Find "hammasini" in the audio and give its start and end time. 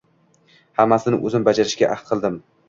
0.83-1.19